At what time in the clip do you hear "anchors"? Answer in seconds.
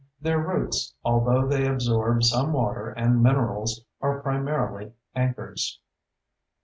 5.13-5.79